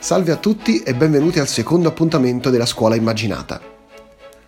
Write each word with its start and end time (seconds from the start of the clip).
Salve 0.00 0.32
a 0.32 0.36
tutti 0.36 0.80
e 0.80 0.94
benvenuti 0.94 1.40
al 1.40 1.46
secondo 1.46 1.86
appuntamento 1.86 2.48
della 2.48 2.64
scuola 2.64 2.94
immaginata. 2.94 3.60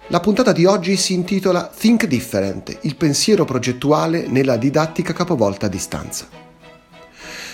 La 0.06 0.18
puntata 0.18 0.50
di 0.50 0.64
oggi 0.64 0.96
si 0.96 1.12
intitola 1.12 1.70
Think 1.78 2.06
Different, 2.06 2.78
il 2.80 2.96
pensiero 2.96 3.44
progettuale 3.44 4.26
nella 4.28 4.56
didattica 4.56 5.12
capovolta 5.12 5.66
a 5.66 5.68
distanza. 5.68 6.26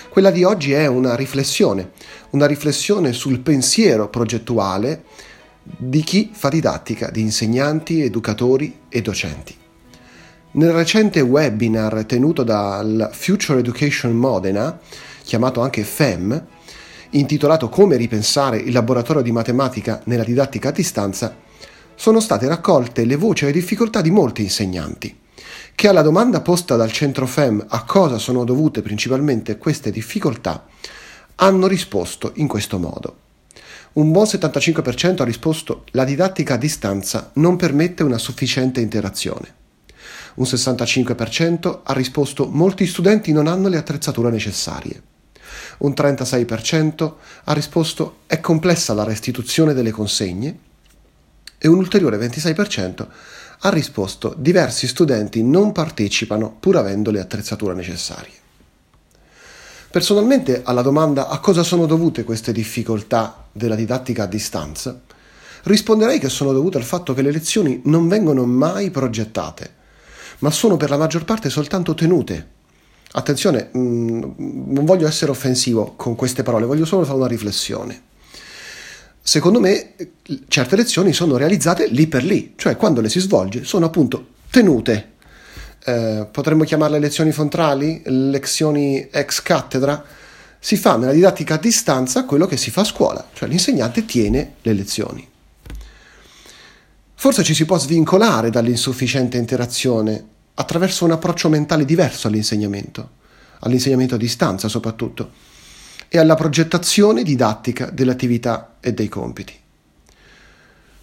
Quella 0.08 0.30
di 0.30 0.44
oggi 0.44 0.70
è 0.70 0.86
una 0.86 1.16
riflessione, 1.16 1.90
una 2.30 2.46
riflessione 2.46 3.12
sul 3.12 3.40
pensiero 3.40 4.08
progettuale 4.08 5.02
di 5.60 6.02
chi 6.02 6.30
fa 6.32 6.50
didattica, 6.50 7.10
di 7.10 7.22
insegnanti, 7.22 8.02
educatori 8.02 8.82
e 8.88 9.02
docenti. 9.02 9.56
Nel 10.52 10.70
recente 10.70 11.20
webinar 11.20 12.04
tenuto 12.04 12.44
dal 12.44 13.10
Future 13.12 13.58
Education 13.58 14.12
Modena, 14.12 14.78
chiamato 15.24 15.60
anche 15.60 15.82
FEM, 15.82 16.46
intitolato 17.10 17.68
Come 17.68 17.96
ripensare 17.96 18.58
il 18.58 18.72
laboratorio 18.72 19.22
di 19.22 19.32
matematica 19.32 20.00
nella 20.04 20.24
didattica 20.24 20.68
a 20.68 20.72
distanza, 20.72 21.36
sono 21.94 22.20
state 22.20 22.46
raccolte 22.46 23.04
le 23.04 23.16
voci 23.16 23.44
e 23.44 23.46
le 23.46 23.52
difficoltà 23.52 24.00
di 24.00 24.10
molti 24.10 24.42
insegnanti, 24.42 25.18
che 25.74 25.88
alla 25.88 26.02
domanda 26.02 26.40
posta 26.40 26.76
dal 26.76 26.92
centro 26.92 27.26
FEM 27.26 27.64
a 27.68 27.84
cosa 27.84 28.18
sono 28.18 28.44
dovute 28.44 28.82
principalmente 28.82 29.58
queste 29.58 29.90
difficoltà, 29.90 30.66
hanno 31.36 31.66
risposto 31.66 32.32
in 32.36 32.46
questo 32.46 32.78
modo. 32.78 33.16
Un 33.94 34.12
buon 34.12 34.26
75% 34.26 35.22
ha 35.22 35.24
risposto 35.24 35.84
la 35.92 36.04
didattica 36.04 36.54
a 36.54 36.58
distanza 36.58 37.30
non 37.34 37.56
permette 37.56 38.02
una 38.02 38.18
sufficiente 38.18 38.80
interazione. 38.80 39.54
Un 40.34 40.44
65% 40.44 41.80
ha 41.82 41.92
risposto 41.94 42.48
molti 42.48 42.86
studenti 42.86 43.32
non 43.32 43.48
hanno 43.48 43.68
le 43.68 43.76
attrezzature 43.76 44.30
necessarie. 44.30 45.02
Un 45.78 45.92
36% 45.96 47.12
ha 47.44 47.52
risposto 47.52 48.18
è 48.26 48.40
complessa 48.40 48.94
la 48.94 49.04
restituzione 49.04 49.74
delle 49.74 49.90
consegne 49.90 50.58
e 51.58 51.68
un 51.68 51.78
ulteriore 51.78 52.18
26% 52.18 53.06
ha 53.60 53.68
risposto 53.70 54.34
diversi 54.36 54.86
studenti 54.86 55.42
non 55.42 55.72
partecipano 55.72 56.56
pur 56.58 56.76
avendo 56.76 57.10
le 57.10 57.20
attrezzature 57.20 57.74
necessarie. 57.74 58.32
Personalmente 59.90 60.62
alla 60.64 60.82
domanda 60.82 61.28
a 61.28 61.38
cosa 61.38 61.62
sono 61.62 61.86
dovute 61.86 62.22
queste 62.22 62.52
difficoltà 62.52 63.46
della 63.50 63.74
didattica 63.74 64.24
a 64.24 64.26
distanza, 64.26 65.00
risponderei 65.64 66.18
che 66.18 66.28
sono 66.28 66.52
dovute 66.52 66.76
al 66.76 66.84
fatto 66.84 67.14
che 67.14 67.22
le 67.22 67.32
lezioni 67.32 67.80
non 67.84 68.06
vengono 68.06 68.44
mai 68.44 68.90
progettate 68.90 69.76
ma 70.38 70.50
sono 70.50 70.76
per 70.76 70.90
la 70.90 70.96
maggior 70.96 71.24
parte 71.24 71.50
soltanto 71.50 71.94
tenute. 71.94 72.56
Attenzione, 73.12 73.70
mh, 73.72 73.78
mm, 73.78 74.22
non 74.72 74.84
voglio 74.84 75.06
essere 75.06 75.30
offensivo 75.30 75.94
con 75.96 76.14
queste 76.14 76.42
parole, 76.42 76.66
voglio 76.66 76.84
solo 76.84 77.04
fare 77.04 77.16
una 77.16 77.26
riflessione. 77.26 78.02
Secondo 79.20 79.60
me 79.60 79.94
certe 80.48 80.76
lezioni 80.76 81.12
sono 81.12 81.36
realizzate 81.36 81.86
lì 81.86 82.06
per 82.06 82.24
lì, 82.24 82.54
cioè 82.56 82.76
quando 82.76 83.00
le 83.00 83.08
si 83.08 83.20
svolge 83.20 83.64
sono 83.64 83.86
appunto 83.86 84.26
tenute. 84.50 85.12
Eh, 85.84 86.26
potremmo 86.30 86.64
chiamarle 86.64 86.98
lezioni 86.98 87.30
frontali, 87.32 88.02
lezioni 88.04 89.06
ex 89.10 89.42
cattedra. 89.42 90.02
Si 90.58 90.76
fa 90.76 90.96
nella 90.96 91.12
didattica 91.12 91.54
a 91.54 91.58
distanza 91.58 92.24
quello 92.24 92.46
che 92.46 92.56
si 92.56 92.70
fa 92.70 92.80
a 92.80 92.84
scuola, 92.84 93.28
cioè 93.32 93.48
l'insegnante 93.48 94.04
tiene 94.04 94.54
le 94.62 94.72
lezioni. 94.72 95.28
Forse 97.14 97.42
ci 97.42 97.52
si 97.52 97.64
può 97.64 97.78
svincolare 97.78 98.48
dall'insufficiente 98.48 99.36
interazione 99.36 100.24
attraverso 100.60 101.04
un 101.04 101.12
approccio 101.12 101.48
mentale 101.48 101.84
diverso 101.84 102.26
all'insegnamento, 102.26 103.10
all'insegnamento 103.60 104.16
a 104.16 104.18
distanza 104.18 104.68
soprattutto, 104.68 105.30
e 106.08 106.18
alla 106.18 106.34
progettazione 106.34 107.22
didattica 107.22 107.90
delle 107.90 108.10
attività 108.10 108.76
e 108.80 108.92
dei 108.92 109.08
compiti. 109.08 109.54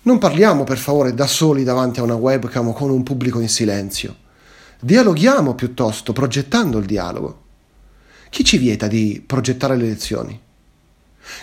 Non 0.01 0.17
parliamo 0.17 0.65
per 0.65 0.77
favore 0.77 1.13
da 1.13 1.25
soli 1.25 1.63
davanti 1.63 1.99
a 1.99 2.03
una 2.03 2.15
webcam 2.15 2.67
o 2.67 2.73
con 2.73 2.89
un 2.89 3.01
pubblico 3.03 3.39
in 3.39 3.49
silenzio. 3.49 4.23
Dialoghiamo 4.79 5.55
piuttosto, 5.55 6.11
progettando 6.11 6.77
il 6.77 6.85
dialogo. 6.85 7.43
Chi 8.29 8.43
ci 8.43 8.57
vieta 8.57 8.87
di 8.87 9.23
progettare 9.25 9.77
le 9.77 9.85
lezioni? 9.85 10.39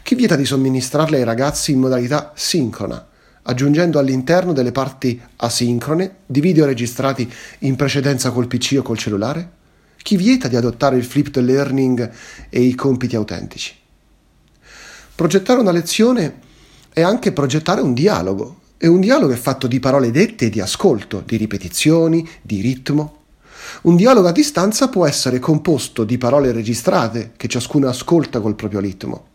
Chi 0.03 0.15
vieta 0.15 0.37
di 0.37 0.45
somministrarle 0.45 1.17
ai 1.17 1.25
ragazzi 1.25 1.73
in 1.73 1.81
modalità 1.81 2.33
sincrona, 2.37 3.05
aggiungendo 3.43 3.99
all'interno 3.99 4.53
delle 4.53 4.73
parti 4.73 5.21
asincrone 5.37 6.17
di 6.27 6.41
video 6.41 6.65
registrati 6.65 7.31
in 7.61 7.77
precedenza 7.77 8.31
col 8.31 8.47
PC 8.47 8.77
o 8.79 8.83
col 8.83 8.99
cellulare? 8.99 9.61
Chi 10.03 10.17
vieta 10.17 10.49
di 10.49 10.57
adottare 10.57 10.97
il 10.97 11.05
flipped 11.05 11.43
learning 11.43 12.11
e 12.49 12.61
i 12.61 12.75
compiti 12.75 13.17
autentici? 13.17 13.75
Progettare 15.15 15.61
una 15.61 15.71
lezione 15.71 16.41
è 16.93 17.03
anche 17.03 17.33
progettare 17.33 17.81
un 17.81 17.95
dialogo, 17.95 18.61
e 18.77 18.89
un 18.89 19.01
dialogo 19.01 19.33
è 19.33 19.37
fatto 19.37 19.69
di 19.69 19.79
parole 19.79 20.11
dette 20.11 20.47
e 20.47 20.51
di 20.51 20.61
ascolto, 20.61 21.23
di 21.25 21.37
ripetizioni, 21.37 22.29
di 22.43 22.61
ritmo. 22.61 23.21
Un 23.83 23.95
dialogo 23.95 24.27
a 24.27 24.33
distanza 24.33 24.89
può 24.89 25.07
essere 25.07 25.39
composto 25.39 26.03
di 26.03 26.19
parole 26.19 26.51
registrate 26.51 27.33
che 27.37 27.47
ciascuno 27.47 27.89
ascolta 27.89 28.41
col 28.41 28.57
proprio 28.57 28.81
ritmo 28.81 29.27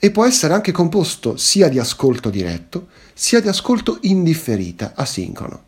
e 0.00 0.10
può 0.10 0.24
essere 0.24 0.54
anche 0.54 0.72
composto 0.72 1.36
sia 1.36 1.68
di 1.68 1.78
ascolto 1.78 2.30
diretto 2.30 2.88
sia 3.20 3.40
di 3.40 3.48
ascolto 3.48 3.98
indifferita, 4.00 4.94
asincrono. 4.96 5.64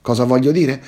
Cosa 0.00 0.22
voglio 0.22 0.52
dire? 0.52 0.80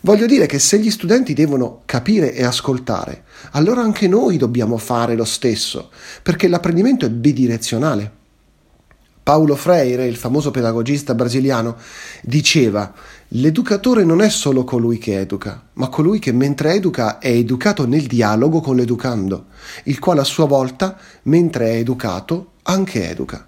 Voglio 0.00 0.26
dire 0.26 0.46
che 0.46 0.58
se 0.58 0.80
gli 0.80 0.90
studenti 0.90 1.34
devono 1.34 1.82
capire 1.84 2.34
e 2.34 2.42
ascoltare, 2.42 3.22
allora 3.52 3.80
anche 3.80 4.08
noi 4.08 4.36
dobbiamo 4.36 4.76
fare 4.76 5.14
lo 5.14 5.24
stesso, 5.24 5.90
perché 6.22 6.48
l'apprendimento 6.48 7.06
è 7.06 7.10
bidirezionale. 7.10 8.18
Paulo 9.22 9.54
Freire, 9.54 10.06
il 10.06 10.16
famoso 10.16 10.50
pedagogista 10.50 11.14
brasiliano, 11.14 11.76
diceva 12.22 12.92
L'educatore 13.28 14.02
non 14.02 14.22
è 14.22 14.28
solo 14.28 14.64
colui 14.64 14.98
che 14.98 15.20
educa, 15.20 15.62
ma 15.74 15.88
colui 15.88 16.18
che 16.18 16.32
mentre 16.32 16.74
educa 16.74 17.18
è 17.18 17.28
educato 17.28 17.86
nel 17.86 18.06
dialogo 18.06 18.60
con 18.60 18.74
l'educando, 18.74 19.46
il 19.84 20.00
quale 20.00 20.20
a 20.20 20.24
sua 20.24 20.46
volta, 20.46 20.98
mentre 21.24 21.70
è 21.70 21.76
educato, 21.76 22.52
anche 22.62 23.08
educa. 23.08 23.46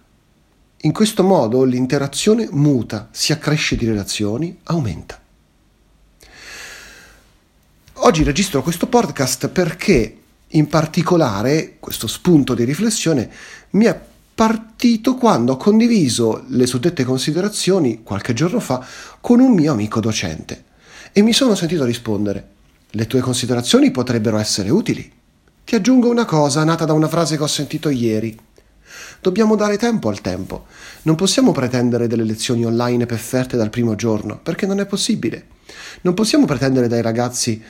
In 0.83 0.93
questo 0.93 1.25
modo 1.25 1.65
l'interazione 1.65 2.49
muta, 2.50 3.09
si 3.10 3.33
accresce 3.33 3.75
di 3.75 3.87
relazioni, 3.87 4.56
aumenta. 4.65 5.21
Oggi 7.94 8.22
registro 8.25 8.62
questo 8.62 8.87
podcast 8.87 9.49
perché 9.49 10.16
in 10.49 10.66
particolare 10.66 11.77
questo 11.81 12.06
spunto 12.06 12.54
di 12.54 12.65
riflessione 12.65 13.31
mi 13.71 13.84
è 13.84 14.00
partito 14.42 15.14
quando 15.14 15.53
ho 15.53 15.56
condiviso 15.56 16.42
le 16.48 16.66
suddette 16.66 17.04
considerazioni 17.04 18.03
qualche 18.03 18.32
giorno 18.32 18.58
fa 18.58 18.84
con 19.20 19.38
un 19.38 19.53
mio 19.53 19.70
amico 19.70 20.00
docente 20.00 20.64
e 21.12 21.22
mi 21.22 21.32
sono 21.32 21.54
sentito 21.54 21.84
rispondere 21.84 22.48
le 22.91 23.06
tue 23.06 23.20
considerazioni 23.20 23.92
potrebbero 23.92 24.38
essere 24.38 24.69
utili. 24.69 25.08
Ti 25.64 25.76
aggiungo 25.76 26.10
una 26.10 26.25
cosa 26.25 26.64
nata 26.64 26.84
da 26.84 26.92
una 26.92 27.06
frase 27.06 27.36
che 27.36 27.42
ho 27.44 27.47
sentito 27.47 27.88
ieri. 27.88 28.36
Dobbiamo 29.20 29.54
dare 29.54 29.78
tempo 29.78 30.08
al 30.08 30.20
tempo. 30.20 30.66
Non 31.03 31.14
possiamo 31.14 31.53
pretendere 31.53 32.09
delle 32.09 32.24
lezioni 32.24 32.66
online 32.66 33.06
perfette 33.06 33.56
dal 33.56 33.70
primo 33.70 33.94
giorno, 33.94 34.41
perché 34.42 34.66
non 34.66 34.80
è 34.80 34.86
possibile. 34.86 35.47
Non 36.00 36.14
possiamo 36.14 36.47
pretendere 36.47 36.88
dai 36.88 37.00
ragazzi 37.00 37.62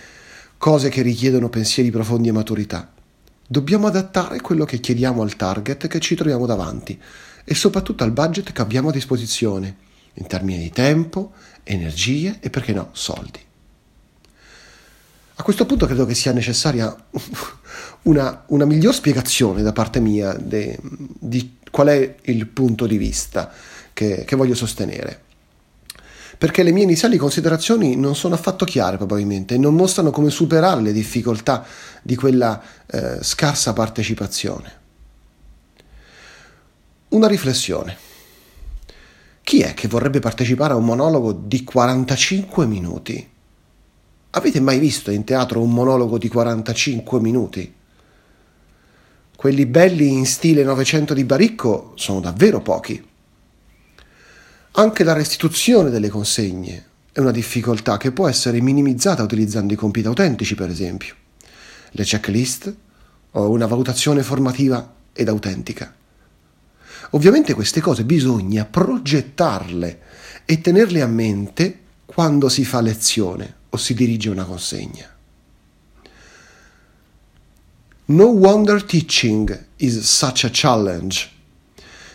cose 0.56 0.88
che 0.88 1.02
richiedono 1.02 1.50
pensieri 1.50 1.90
profondi 1.90 2.28
e 2.28 2.32
maturità. 2.32 2.91
Dobbiamo 3.52 3.86
adattare 3.86 4.40
quello 4.40 4.64
che 4.64 4.80
chiediamo 4.80 5.20
al 5.20 5.36
target 5.36 5.86
che 5.86 6.00
ci 6.00 6.14
troviamo 6.14 6.46
davanti 6.46 6.98
e 7.44 7.54
soprattutto 7.54 8.02
al 8.02 8.10
budget 8.10 8.50
che 8.50 8.62
abbiamo 8.62 8.88
a 8.88 8.92
disposizione, 8.92 9.76
in 10.14 10.26
termini 10.26 10.62
di 10.62 10.70
tempo, 10.70 11.32
energie 11.62 12.38
e 12.40 12.48
perché 12.48 12.72
no, 12.72 12.88
soldi. 12.92 13.38
A 15.34 15.42
questo 15.42 15.66
punto 15.66 15.84
credo 15.84 16.06
che 16.06 16.14
sia 16.14 16.32
necessaria 16.32 16.96
una, 18.04 18.42
una 18.46 18.64
miglior 18.64 18.94
spiegazione 18.94 19.60
da 19.60 19.72
parte 19.72 20.00
mia 20.00 20.32
de, 20.32 20.78
di 20.80 21.58
qual 21.70 21.88
è 21.88 22.16
il 22.22 22.46
punto 22.46 22.87
di 22.87 22.96
vista 22.96 23.52
che, 23.93 24.25
che 24.25 24.34
voglio 24.34 24.54
sostenere 24.54 25.25
perché 26.42 26.64
le 26.64 26.72
mie 26.72 26.82
iniziali 26.82 27.18
considerazioni 27.18 27.94
non 27.94 28.16
sono 28.16 28.34
affatto 28.34 28.64
chiare 28.64 28.96
probabilmente 28.96 29.54
e 29.54 29.58
non 29.58 29.76
mostrano 29.76 30.10
come 30.10 30.28
superare 30.28 30.80
le 30.80 30.92
difficoltà 30.92 31.64
di 32.02 32.16
quella 32.16 32.60
eh, 32.84 33.18
scarsa 33.22 33.72
partecipazione. 33.72 34.72
Una 37.10 37.28
riflessione. 37.28 37.96
Chi 39.40 39.60
è 39.60 39.72
che 39.74 39.86
vorrebbe 39.86 40.18
partecipare 40.18 40.72
a 40.72 40.76
un 40.76 40.84
monologo 40.84 41.30
di 41.30 41.62
45 41.62 42.66
minuti? 42.66 43.30
Avete 44.30 44.58
mai 44.58 44.80
visto 44.80 45.12
in 45.12 45.22
teatro 45.22 45.60
un 45.60 45.70
monologo 45.70 46.18
di 46.18 46.26
45 46.26 47.20
minuti? 47.20 47.72
Quelli 49.36 49.64
belli 49.66 50.08
in 50.08 50.26
stile 50.26 50.64
Novecento 50.64 51.14
di 51.14 51.22
Baricco 51.22 51.92
sono 51.94 52.18
davvero 52.18 52.60
pochi. 52.60 53.10
Anche 54.74 55.04
la 55.04 55.12
restituzione 55.12 55.90
delle 55.90 56.08
consegne 56.08 56.86
è 57.12 57.20
una 57.20 57.30
difficoltà 57.30 57.98
che 57.98 58.10
può 58.10 58.26
essere 58.26 58.62
minimizzata 58.62 59.22
utilizzando 59.22 59.74
i 59.74 59.76
compiti 59.76 60.06
autentici, 60.06 60.54
per 60.54 60.70
esempio, 60.70 61.14
le 61.90 62.04
checklist 62.04 62.74
o 63.32 63.50
una 63.50 63.66
valutazione 63.66 64.22
formativa 64.22 64.94
ed 65.12 65.28
autentica. 65.28 65.94
Ovviamente 67.10 67.52
queste 67.52 67.82
cose 67.82 68.04
bisogna 68.04 68.64
progettarle 68.64 70.00
e 70.46 70.60
tenerle 70.62 71.02
a 71.02 71.06
mente 71.06 71.80
quando 72.06 72.48
si 72.48 72.64
fa 72.64 72.80
lezione 72.80 73.56
o 73.68 73.76
si 73.76 73.92
dirige 73.92 74.30
una 74.30 74.44
consegna. 74.44 75.06
No 78.06 78.25
wonder 78.25 78.82
teaching 78.82 79.66
is 79.76 80.00
such 80.00 80.44
a 80.44 80.50
challenge, 80.50 81.28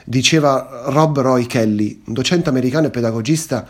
diceva 0.09 0.83
Rob 0.85 1.19
Roy 1.19 1.47
Kelly, 1.47 2.01
un 2.05 2.13
docente 2.13 2.47
americano 2.47 2.87
e 2.87 2.91
pedagogista 2.91 3.67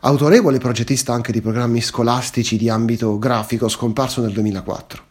autorevole 0.00 0.58
progettista 0.58 1.12
anche 1.12 1.32
di 1.32 1.40
programmi 1.40 1.80
scolastici 1.80 2.56
di 2.56 2.68
ambito 2.68 3.18
grafico 3.18 3.68
scomparso 3.68 4.20
nel 4.20 4.30
2004. 4.30 5.02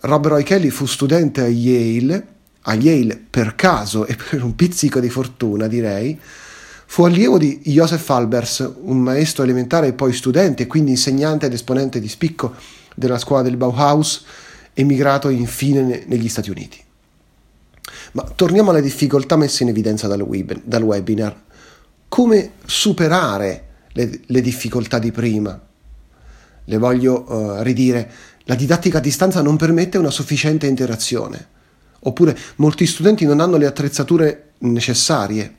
Rob 0.00 0.26
Roy 0.26 0.42
Kelly 0.42 0.70
fu 0.70 0.86
studente 0.86 1.42
a 1.42 1.46
Yale, 1.46 2.26
a 2.62 2.74
Yale 2.74 3.16
per 3.16 3.54
caso 3.54 4.06
e 4.06 4.16
per 4.16 4.42
un 4.42 4.56
pizzico 4.56 4.98
di 4.98 5.08
fortuna 5.08 5.68
direi, 5.68 6.18
fu 6.86 7.04
allievo 7.04 7.38
di 7.38 7.60
Joseph 7.62 8.10
Albers, 8.10 8.68
un 8.80 8.98
maestro 8.98 9.44
elementare 9.44 9.86
e 9.86 9.92
poi 9.92 10.12
studente 10.14 10.66
quindi 10.66 10.90
insegnante 10.90 11.46
ed 11.46 11.52
esponente 11.52 12.00
di 12.00 12.08
spicco 12.08 12.56
della 12.96 13.18
scuola 13.18 13.42
del 13.42 13.56
Bauhaus, 13.56 14.24
emigrato 14.74 15.28
infine 15.28 16.02
negli 16.08 16.28
Stati 16.28 16.50
Uniti. 16.50 16.86
Ma 18.18 18.24
torniamo 18.34 18.70
alle 18.70 18.82
difficoltà 18.82 19.36
messe 19.36 19.62
in 19.62 19.68
evidenza 19.68 20.08
dal, 20.08 20.20
web, 20.20 20.60
dal 20.64 20.82
webinar. 20.82 21.40
Come 22.08 22.54
superare 22.66 23.66
le, 23.92 24.22
le, 24.26 24.40
difficoltà 24.40 24.98
di 24.98 25.12
prima? 25.12 25.56
Le 26.64 26.78
voglio 26.78 27.24
uh, 27.32 27.62
ridire. 27.62 28.10
La 28.46 28.56
didattica 28.56 28.98
a 28.98 29.00
distanza 29.00 29.40
non 29.40 29.56
permette 29.56 29.98
una 29.98 30.10
sufficiente 30.10 30.66
interazione. 30.66 31.46
Oppure 32.00 32.36
molti 32.56 32.86
studenti 32.86 33.24
non 33.24 33.38
hanno 33.38 33.56
le 33.56 33.66
attrezzature 33.66 34.54
necessarie. 34.58 35.54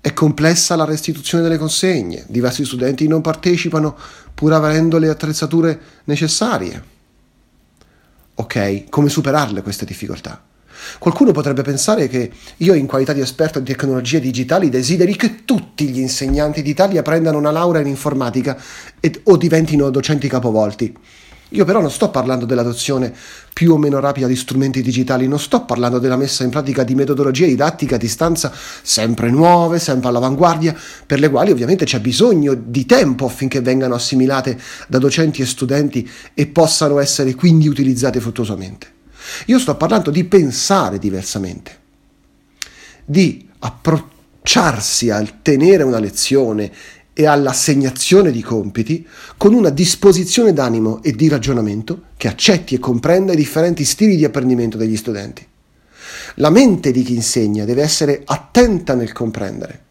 È 0.00 0.12
complessa 0.12 0.76
la 0.76 0.84
restituzione 0.84 1.42
delle 1.42 1.58
consegne. 1.58 2.24
Diversi 2.28 2.64
studenti 2.64 3.08
non 3.08 3.22
partecipano 3.22 3.96
pur 4.32 4.52
avendo 4.52 4.98
le 4.98 5.08
attrezzature 5.08 5.80
necessarie. 6.04 6.84
Ok, 8.36 8.88
come 8.88 9.08
superarle 9.08 9.62
queste 9.62 9.84
difficoltà? 9.84 10.50
Qualcuno 10.98 11.32
potrebbe 11.32 11.62
pensare 11.62 12.08
che 12.08 12.30
io, 12.58 12.74
in 12.74 12.86
qualità 12.86 13.12
di 13.12 13.20
esperto 13.20 13.58
di 13.58 13.66
tecnologie 13.72 14.20
digitali, 14.20 14.68
desideri 14.68 15.16
che 15.16 15.44
tutti 15.44 15.88
gli 15.88 15.98
insegnanti 15.98 16.62
d'Italia 16.62 17.02
prendano 17.02 17.38
una 17.38 17.50
laurea 17.50 17.80
in 17.80 17.88
informatica 17.88 18.56
ed, 19.00 19.20
o 19.24 19.36
diventino 19.36 19.90
docenti 19.90 20.28
capovolti. 20.28 20.94
Io 21.52 21.66
però 21.66 21.80
non 21.80 21.90
sto 21.90 22.08
parlando 22.08 22.46
dell'adozione 22.46 23.12
più 23.52 23.72
o 23.72 23.76
meno 23.76 24.00
rapida 24.00 24.26
di 24.26 24.36
strumenti 24.36 24.80
digitali, 24.80 25.28
non 25.28 25.38
sto 25.38 25.64
parlando 25.64 25.98
della 25.98 26.16
messa 26.16 26.44
in 26.44 26.50
pratica 26.50 26.82
di 26.82 26.94
metodologie 26.94 27.46
didattiche 27.46 27.96
a 27.96 27.98
distanza 27.98 28.50
sempre 28.82 29.30
nuove, 29.30 29.78
sempre 29.78 30.08
all'avanguardia, 30.08 30.74
per 31.04 31.20
le 31.20 31.28
quali 31.28 31.50
ovviamente 31.50 31.84
c'è 31.84 32.00
bisogno 32.00 32.54
di 32.54 32.86
tempo 32.86 33.26
affinché 33.26 33.60
vengano 33.60 33.94
assimilate 33.94 34.58
da 34.88 34.98
docenti 34.98 35.42
e 35.42 35.46
studenti 35.46 36.08
e 36.32 36.46
possano 36.46 36.98
essere 36.98 37.34
quindi 37.34 37.68
utilizzate 37.68 38.18
fruttuosamente. 38.18 39.00
Io 39.46 39.58
sto 39.58 39.76
parlando 39.76 40.10
di 40.10 40.24
pensare 40.24 40.98
diversamente, 40.98 41.78
di 43.04 43.48
approcciarsi 43.58 45.10
al 45.10 45.42
tenere 45.42 45.82
una 45.82 45.98
lezione 45.98 46.72
e 47.14 47.26
all'assegnazione 47.26 48.30
di 48.30 48.42
compiti 48.42 49.06
con 49.36 49.52
una 49.52 49.70
disposizione 49.70 50.52
d'animo 50.52 51.02
e 51.02 51.12
di 51.12 51.28
ragionamento 51.28 52.04
che 52.16 52.28
accetti 52.28 52.74
e 52.74 52.78
comprenda 52.78 53.32
i 53.32 53.36
differenti 53.36 53.84
stili 53.84 54.16
di 54.16 54.24
apprendimento 54.24 54.76
degli 54.76 54.96
studenti. 54.96 55.46
La 56.36 56.50
mente 56.50 56.90
di 56.90 57.02
chi 57.02 57.14
insegna 57.14 57.64
deve 57.64 57.82
essere 57.82 58.22
attenta 58.24 58.94
nel 58.94 59.12
comprendere. 59.12 59.90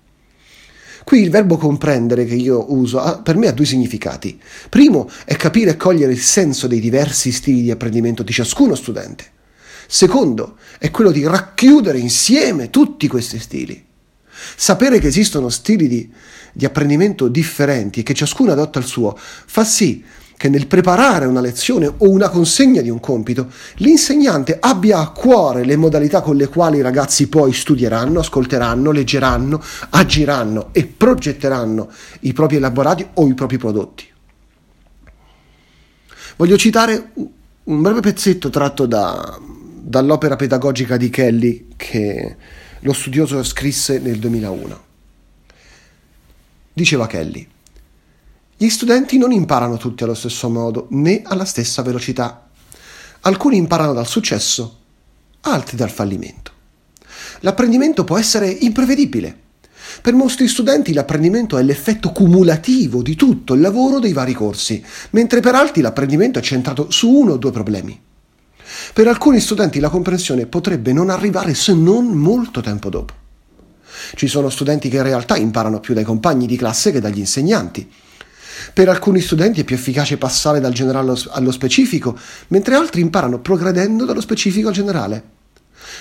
Qui 1.04 1.22
il 1.22 1.30
verbo 1.30 1.58
comprendere 1.58 2.26
che 2.26 2.36
io 2.36 2.72
uso 2.74 3.22
per 3.24 3.36
me 3.38 3.48
ha 3.48 3.52
due 3.52 3.66
significati. 3.66 4.40
Primo 4.70 5.10
è 5.26 5.36
capire 5.36 5.72
e 5.72 5.78
cogliere 5.78 6.12
il 6.12 6.20
senso 6.20 6.68
dei 6.68 6.80
diversi 6.80 7.32
stili 7.32 7.62
di 7.62 7.72
apprendimento 7.72 8.24
di 8.24 8.32
ciascuno 8.32 8.76
studente. 8.76 9.26
Secondo 9.88 10.58
è 10.78 10.90
quello 10.90 11.12
di 11.12 11.26
racchiudere 11.26 11.98
insieme 11.98 12.70
tutti 12.70 13.08
questi 13.08 13.40
stili. 13.40 13.86
Sapere 14.56 15.00
che 15.00 15.08
esistono 15.08 15.50
stili 15.50 15.88
di, 15.88 16.10
di 16.54 16.66
apprendimento 16.66 17.28
differenti 17.28 18.00
e 18.00 18.04
che 18.04 18.14
ciascuno 18.14 18.52
adotta 18.52 18.80
il 18.80 18.86
suo 18.86 19.18
fa 19.18 19.64
sì 19.64 20.04
che 20.42 20.50
nel 20.50 20.66
preparare 20.66 21.28
una 21.28 21.40
lezione 21.40 21.86
o 21.86 22.10
una 22.10 22.28
consegna 22.28 22.82
di 22.82 22.90
un 22.90 23.00
compito, 23.00 23.52
l'insegnante 23.76 24.58
abbia 24.60 24.98
a 24.98 25.12
cuore 25.12 25.64
le 25.64 25.76
modalità 25.76 26.22
con 26.22 26.36
le 26.36 26.48
quali 26.48 26.80
i 26.80 26.82
ragazzi 26.82 27.28
poi 27.28 27.54
studieranno, 27.54 28.22
ascolteranno, 28.22 28.90
leggeranno, 28.90 29.62
agiranno 29.92 30.70
e 30.72 30.88
progetteranno 30.88 31.92
i 32.22 32.34
propri 32.34 32.56
elaborati 32.56 33.06
o 33.14 33.28
i 33.28 33.36
propri 33.36 33.60
prodotti. 33.60 34.08
Voglio 36.38 36.58
citare 36.58 37.12
un 37.66 37.82
breve 37.84 38.00
pezzetto 38.00 38.50
tratto 38.50 38.88
da, 38.88 39.40
dall'opera 39.40 40.38
pedagogica 40.38 40.98
di 40.98 41.12
Kelly 41.12 41.68
che 41.76 42.36
lo 42.80 42.94
studioso 42.94 43.44
scrisse 43.44 44.00
nel 44.00 44.18
2001. 44.18 44.80
Diceva 46.74 47.06
Kelly, 47.06 47.48
gli 48.62 48.70
studenti 48.70 49.18
non 49.18 49.32
imparano 49.32 49.76
tutti 49.78 50.04
allo 50.04 50.14
stesso 50.14 50.48
modo 50.48 50.86
né 50.92 51.24
alla 51.26 51.46
stessa 51.46 51.82
velocità. 51.82 52.48
Alcuni 53.22 53.58
imparano 53.58 53.92
dal 53.92 54.06
successo, 54.06 54.78
altri 55.42 55.76
dal 55.76 55.90
fallimento. 55.90 56.52
L'apprendimento 57.40 58.04
può 58.04 58.20
essere 58.20 58.48
imprevedibile. 58.52 59.36
Per 60.04 60.14
molti 60.14 60.48
studenti 60.48 60.94
l'apprendimento 60.94 61.58
è 61.58 61.64
l'effetto 61.64 62.12
cumulativo 62.12 63.02
di 63.02 63.16
tutto 63.16 63.56
il 63.56 63.62
lavoro 63.62 63.98
dei 63.98 64.14
vari 64.14 64.34
corsi, 64.34 64.86
mentre 65.10 65.40
per 65.40 65.56
altri 65.56 65.82
l'apprendimento 65.82 66.38
è 66.38 66.44
centrato 66.44 66.92
su 66.92 67.10
uno 67.10 67.32
o 67.32 67.38
due 67.38 67.50
problemi. 67.50 68.00
Per 68.94 69.08
alcuni 69.08 69.40
studenti 69.40 69.80
la 69.80 69.90
comprensione 69.90 70.46
potrebbe 70.46 70.94
non 70.94 71.10
arrivare 71.10 71.56
se 71.56 71.74
non 71.74 72.10
molto 72.10 72.62
tempo 72.62 72.92
dopo. 72.92 73.14
Ci 74.14 74.28
sono 74.28 74.52
studenti 74.52 74.88
che 74.88 74.98
in 74.98 75.04
realtà 75.04 75.36
imparano 75.36 75.80
più 75.80 75.96
dai 75.96 76.04
compagni 76.04 76.46
di 76.46 76.58
classe 76.58 76.92
che 76.92 77.00
dagli 77.00 77.18
insegnanti. 77.18 77.92
Per 78.74 78.90
alcuni 78.90 79.22
studenti 79.22 79.62
è 79.62 79.64
più 79.64 79.76
efficace 79.76 80.18
passare 80.18 80.60
dal 80.60 80.74
generale 80.74 81.14
allo 81.30 81.52
specifico, 81.52 82.18
mentre 82.48 82.76
altri 82.76 83.02
imparano 83.02 83.40
progredendo 83.40 84.06
dallo 84.06 84.22
specifico 84.22 84.70
al 84.70 84.74
generale. 84.74 85.24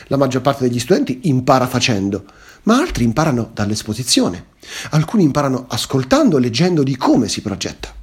La 0.06 0.16
maggior 0.16 0.42
parte 0.42 0.68
degli 0.68 0.78
studenti 0.78 1.20
impara 1.24 1.66
facendo, 1.66 2.24
ma 2.64 2.78
altri 2.78 3.04
imparano 3.04 3.50
dall'esposizione. 3.52 4.46
Alcuni 4.90 5.24
imparano 5.24 5.66
ascoltando 5.68 6.36
e 6.36 6.40
leggendo 6.40 6.82
di 6.82 6.96
come 6.96 7.28
si 7.28 7.40
progetta. 7.40 7.94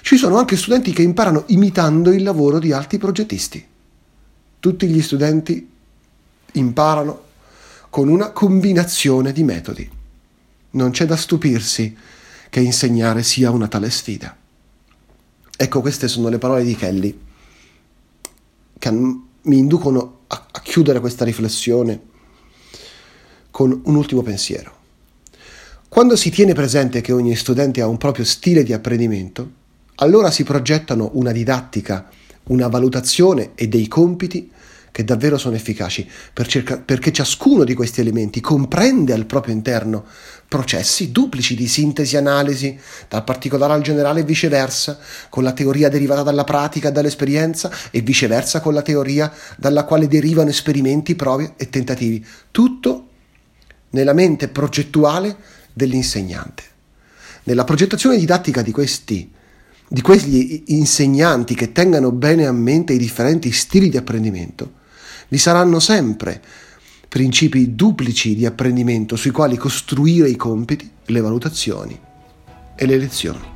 Ci 0.00 0.16
sono 0.16 0.36
anche 0.36 0.56
studenti 0.56 0.92
che 0.92 1.02
imparano 1.02 1.44
imitando 1.46 2.12
il 2.12 2.22
lavoro 2.22 2.58
di 2.58 2.72
altri 2.72 2.98
progettisti. 2.98 3.64
Tutti 4.60 4.86
gli 4.86 5.00
studenti 5.00 5.70
imparano 6.52 7.22
con 7.90 8.08
una 8.08 8.30
combinazione 8.30 9.32
di 9.32 9.44
metodi. 9.44 9.88
Non 10.70 10.90
c'è 10.90 11.06
da 11.06 11.16
stupirsi 11.16 11.96
che 12.54 12.60
insegnare 12.60 13.24
sia 13.24 13.50
una 13.50 13.66
tale 13.66 13.90
sfida. 13.90 14.36
Ecco, 15.56 15.80
queste 15.80 16.06
sono 16.06 16.28
le 16.28 16.38
parole 16.38 16.62
di 16.62 16.76
Kelly 16.76 17.18
che 18.78 18.90
mi 18.92 19.58
inducono 19.58 20.20
a, 20.28 20.46
a 20.52 20.60
chiudere 20.60 21.00
questa 21.00 21.24
riflessione 21.24 22.00
con 23.50 23.80
un 23.86 23.96
ultimo 23.96 24.22
pensiero. 24.22 24.72
Quando 25.88 26.14
si 26.14 26.30
tiene 26.30 26.52
presente 26.52 27.00
che 27.00 27.10
ogni 27.10 27.34
studente 27.34 27.80
ha 27.80 27.88
un 27.88 27.96
proprio 27.96 28.24
stile 28.24 28.62
di 28.62 28.72
apprendimento, 28.72 29.50
allora 29.96 30.30
si 30.30 30.44
progettano 30.44 31.10
una 31.14 31.32
didattica 31.32 32.08
una 32.44 32.68
valutazione 32.68 33.50
e 33.56 33.66
dei 33.66 33.88
compiti 33.88 34.48
che 34.94 35.02
davvero 35.02 35.38
sono 35.38 35.56
efficaci, 35.56 36.08
cerca- 36.46 36.78
perché 36.78 37.10
ciascuno 37.10 37.64
di 37.64 37.74
questi 37.74 38.00
elementi 38.00 38.40
comprende 38.40 39.12
al 39.12 39.26
proprio 39.26 39.52
interno 39.52 40.04
processi 40.46 41.10
duplici 41.10 41.56
di 41.56 41.66
sintesi 41.66 42.14
e 42.14 42.18
analisi, 42.18 42.78
dal 43.08 43.24
particolare 43.24 43.72
al 43.72 43.82
generale 43.82 44.20
e 44.20 44.22
viceversa, 44.22 44.96
con 45.30 45.42
la 45.42 45.50
teoria 45.50 45.88
derivata 45.88 46.22
dalla 46.22 46.44
pratica 46.44 46.90
dall'esperienza 46.90 47.72
e 47.90 48.02
viceversa 48.02 48.60
con 48.60 48.72
la 48.72 48.82
teoria 48.82 49.32
dalla 49.56 49.82
quale 49.82 50.06
derivano 50.06 50.50
esperimenti, 50.50 51.16
prove 51.16 51.54
e 51.56 51.68
tentativi. 51.68 52.24
Tutto 52.52 53.08
nella 53.90 54.12
mente 54.12 54.46
progettuale 54.46 55.36
dell'insegnante. 55.72 56.62
Nella 57.42 57.64
progettazione 57.64 58.16
didattica 58.16 58.62
di 58.62 58.70
questi 58.70 59.28
di 59.86 60.00
quegli 60.00 60.64
insegnanti 60.68 61.54
che 61.54 61.72
tengano 61.72 62.10
bene 62.10 62.46
a 62.46 62.52
mente 62.52 62.94
i 62.94 62.98
differenti 62.98 63.52
stili 63.52 63.88
di 63.88 63.96
apprendimento, 63.96 64.82
vi 65.28 65.38
saranno 65.38 65.80
sempre 65.80 66.40
principi 67.08 67.74
duplici 67.76 68.34
di 68.34 68.44
apprendimento 68.44 69.14
sui 69.14 69.30
quali 69.30 69.56
costruire 69.56 70.28
i 70.28 70.36
compiti, 70.36 70.90
le 71.06 71.20
valutazioni 71.20 71.98
e 72.74 72.86
le 72.86 72.98
lezioni. 72.98 73.53